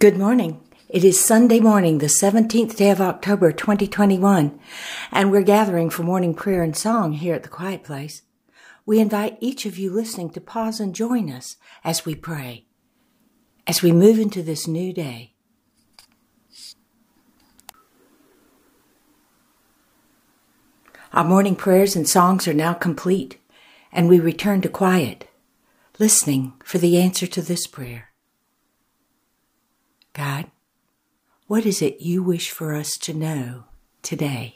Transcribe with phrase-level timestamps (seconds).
[0.00, 0.62] Good morning.
[0.88, 4.58] It is Sunday morning, the 17th day of October, 2021,
[5.12, 8.22] and we're gathering for morning prayer and song here at the Quiet Place.
[8.86, 12.64] We invite each of you listening to pause and join us as we pray,
[13.66, 15.34] as we move into this new day.
[21.12, 23.36] Our morning prayers and songs are now complete,
[23.92, 25.28] and we return to quiet,
[25.98, 28.09] listening for the answer to this prayer.
[30.12, 30.46] God,
[31.46, 33.64] what is it you wish for us to know
[34.02, 34.54] today?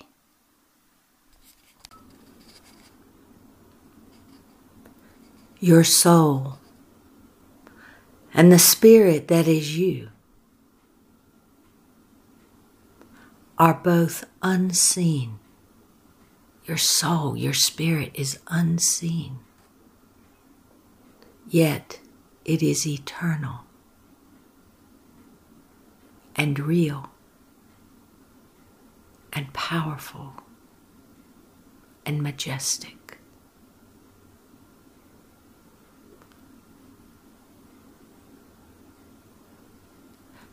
[5.60, 6.58] Your soul
[8.32, 10.10] and the spirit that is you
[13.56, 15.38] are both unseen.
[16.64, 19.38] Your soul, your spirit is unseen,
[21.46, 22.00] yet
[22.44, 23.64] it is eternal
[26.37, 27.11] and real
[29.33, 30.34] and powerful
[32.06, 33.19] and majestic.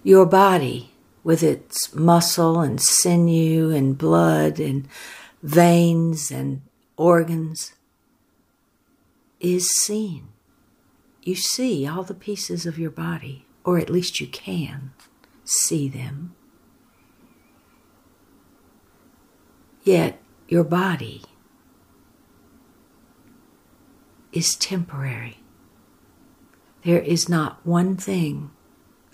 [0.03, 0.91] Your body,
[1.23, 4.87] with its muscle and sinew and blood and
[5.43, 6.61] veins and
[6.97, 7.73] organs,
[9.39, 10.29] is seen.
[11.21, 14.91] You see all the pieces of your body, or at least you can
[15.43, 16.35] see them.
[19.83, 21.23] Yet your body
[24.31, 25.39] is temporary.
[26.83, 28.51] There is not one thing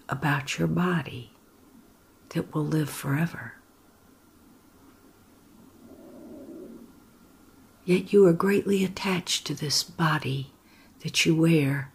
[0.09, 1.31] about your body
[2.29, 3.53] that will live forever.
[7.85, 10.51] Yet you are greatly attached to this body
[11.03, 11.93] that you wear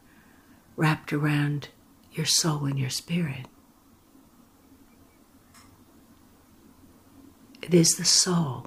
[0.77, 1.69] wrapped around
[2.13, 3.47] your soul and your spirit.
[7.63, 8.67] It is the soul,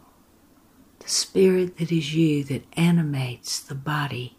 [1.00, 4.38] the spirit that is you, that animates the body,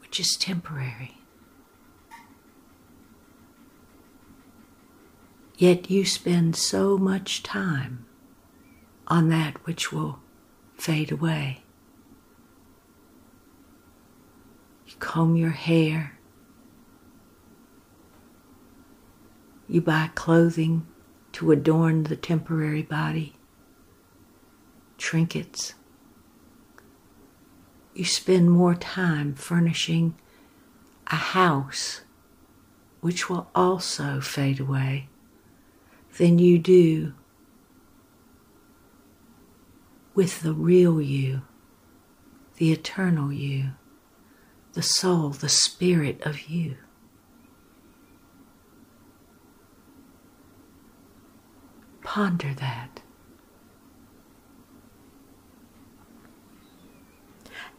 [0.00, 1.18] which is temporary.
[5.58, 8.06] Yet you spend so much time
[9.08, 10.20] on that which will
[10.76, 11.64] fade away.
[14.86, 16.18] You comb your hair.
[19.68, 20.86] You buy clothing
[21.38, 23.32] to adorn the temporary body,
[24.96, 25.74] trinkets.
[27.94, 30.16] You spend more time furnishing
[31.06, 32.00] a house
[33.00, 35.08] which will also fade away
[36.16, 37.14] than you do
[40.16, 41.42] with the real you,
[42.56, 43.74] the eternal you,
[44.72, 46.78] the soul, the spirit of you.
[52.08, 53.02] Ponder that.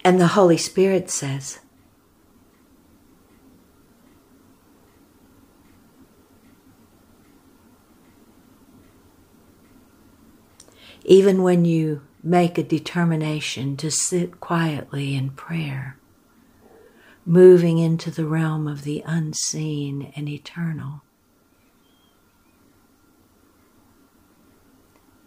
[0.05, 1.61] And the Holy Spirit says,
[11.03, 15.97] even when you make a determination to sit quietly in prayer,
[17.25, 21.01] moving into the realm of the unseen and eternal,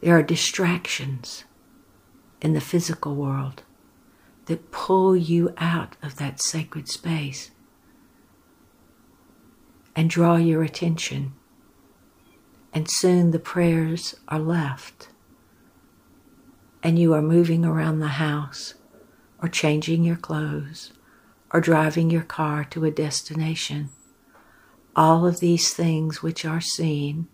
[0.03, 1.45] There are distractions
[2.41, 3.63] in the physical world
[4.47, 7.53] that pull you out of that sacred space
[9.95, 11.35] and draw your attention.
[12.75, 15.09] And soon the prayers are left,
[16.83, 18.75] and you are moving around the house,
[19.41, 20.93] or changing your clothes,
[21.53, 23.91] or driving your car to a destination.
[24.97, 27.29] All of these things which are seen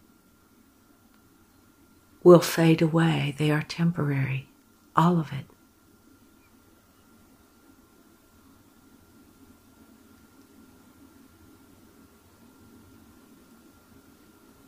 [2.29, 3.35] will fade away.
[3.39, 4.51] They are temporary,
[4.95, 5.47] all of it.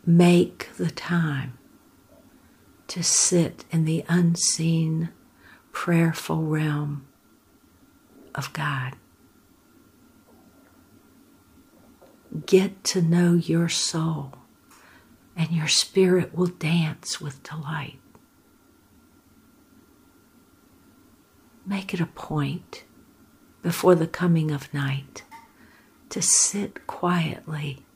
[0.06, 1.58] Make the time
[2.88, 5.10] to sit in the unseen,
[5.70, 7.06] prayerful realm
[8.34, 8.94] of God.
[12.46, 14.39] Get to know your soul
[15.40, 17.98] and your spirit will dance with delight.
[21.64, 22.84] Make it a point
[23.62, 25.22] before the coming of night
[26.10, 27.86] to sit quietly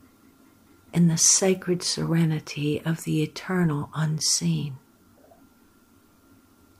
[0.94, 4.78] in the sacred serenity of the eternal unseen.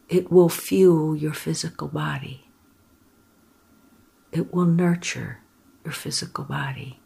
[0.09, 2.49] It will fuel your physical body.
[4.33, 5.41] It will nurture
[5.85, 7.01] your physical body.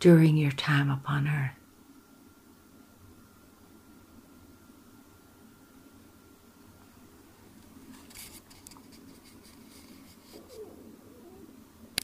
[0.00, 1.57] During your time upon earth.